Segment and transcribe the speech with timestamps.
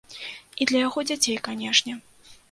[0.63, 1.93] І для яго дзяцей, канешне.